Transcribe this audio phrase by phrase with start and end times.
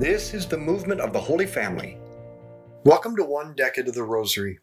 [0.00, 1.98] This is the movement of the Holy Family.
[2.84, 4.58] Welcome to One Decade of the Rosary.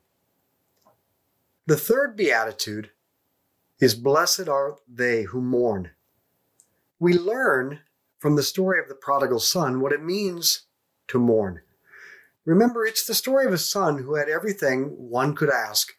[1.67, 2.89] The third beatitude
[3.79, 5.91] is Blessed are they who mourn.
[6.97, 7.81] We learn
[8.17, 10.63] from the story of the prodigal son what it means
[11.09, 11.61] to mourn.
[12.43, 15.93] Remember, it's the story of a son who had everything one could ask,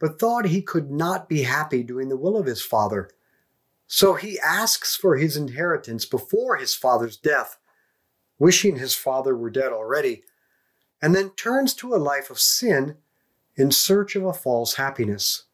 [0.00, 3.10] but thought he could not be happy doing the will of his father.
[3.86, 7.58] So he asks for his inheritance before his father's death,
[8.38, 10.22] wishing his father were dead already,
[11.00, 12.96] and then turns to a life of sin
[13.54, 15.44] in search of a false happiness.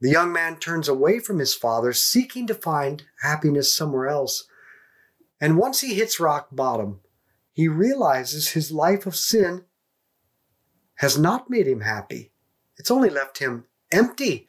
[0.00, 4.46] The young man turns away from his father, seeking to find happiness somewhere else.
[5.40, 7.00] And once he hits rock bottom,
[7.52, 9.64] he realizes his life of sin
[10.96, 12.32] has not made him happy.
[12.76, 14.46] It's only left him empty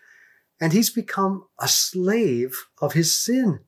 [0.60, 3.60] and he's become a slave of his sin.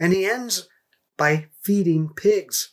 [0.00, 0.68] And he ends
[1.16, 2.70] by feeding pigs.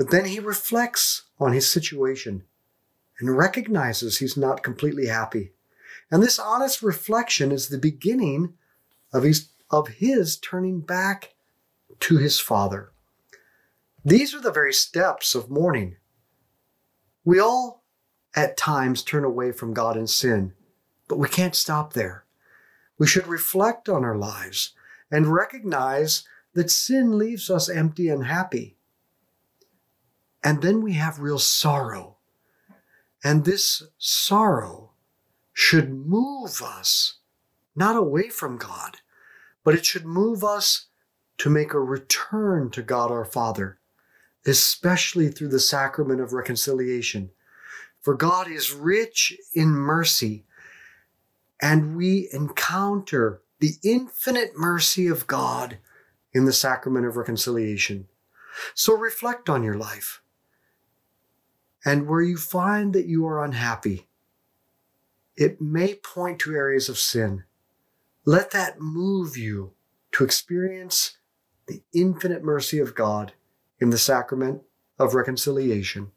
[0.00, 2.44] But then he reflects on his situation
[3.18, 5.52] and recognizes he's not completely happy.
[6.10, 8.54] And this honest reflection is the beginning
[9.12, 11.34] of his, of his turning back
[11.98, 12.92] to his Father.
[14.02, 15.96] These are the very steps of mourning.
[17.22, 17.84] We all
[18.34, 20.54] at times turn away from God in sin,
[21.08, 22.24] but we can't stop there.
[22.96, 24.72] We should reflect on our lives
[25.10, 28.78] and recognize that sin leaves us empty and happy.
[30.42, 32.16] And then we have real sorrow.
[33.22, 34.92] And this sorrow
[35.52, 37.18] should move us
[37.76, 38.98] not away from God,
[39.64, 40.86] but it should move us
[41.38, 43.78] to make a return to God our Father,
[44.46, 47.30] especially through the sacrament of reconciliation.
[48.00, 50.44] For God is rich in mercy
[51.60, 55.78] and we encounter the infinite mercy of God
[56.32, 58.08] in the sacrament of reconciliation.
[58.74, 60.22] So reflect on your life.
[61.84, 64.06] And where you find that you are unhappy,
[65.36, 67.44] it may point to areas of sin.
[68.26, 69.72] Let that move you
[70.12, 71.16] to experience
[71.66, 73.32] the infinite mercy of God
[73.80, 74.62] in the sacrament
[74.98, 76.10] of reconciliation.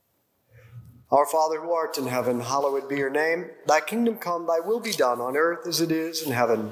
[1.09, 3.51] Our Father who art in heaven, hallowed be your name.
[3.67, 6.71] Thy kingdom come, thy will be done on earth as it is in heaven.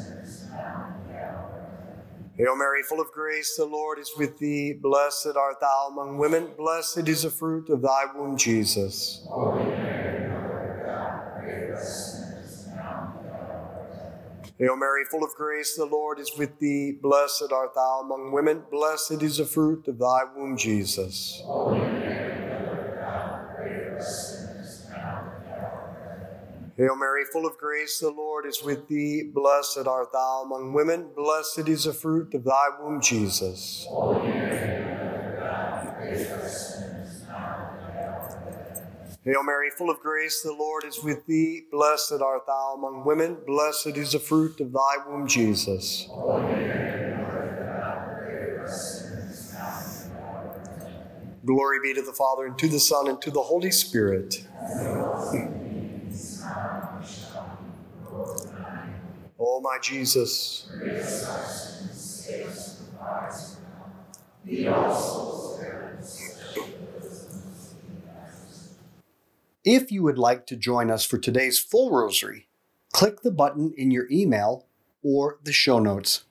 [2.41, 4.73] Hail Mary, full of grace, the Lord is with thee.
[4.73, 9.27] Blessed art thou among women, blessed is the fruit of thy womb, Jesus.
[14.57, 16.93] Hail Mary, full of grace, the Lord is with thee.
[16.93, 21.43] Blessed art thou among women, blessed is the fruit of thy womb, Jesus.
[26.77, 29.23] Hail Mary, full of grace, the Lord is with thee.
[29.23, 33.85] Blessed art thou among women, blessed is the fruit of thy womb, Jesus.
[39.23, 41.63] Hail Mary, full of grace, the Lord is with thee.
[41.71, 46.07] Blessed art thou among women, blessed is the fruit of thy womb, Jesus.
[51.45, 54.47] Glory be to the Father, and to the Son, and to the Holy Spirit.
[59.43, 60.67] Oh, my Jesus.
[69.65, 72.49] If you would like to join us for today's full rosary,
[72.93, 74.67] click the button in your email
[75.01, 76.25] or the show notes.